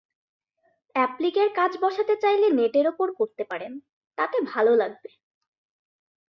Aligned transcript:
অ্যাপ্লিকের 0.95 1.49
কাজ 1.55 1.71
বসাতে 1.81 2.15
চাইলে 2.17 2.47
নেটের 2.51 2.85
ওপর 2.87 3.07
করতে 3.13 3.43
পারেন, 3.43 3.73
তাতে 4.17 4.37
ভালো 4.51 4.71
লাগবে। 4.75 5.09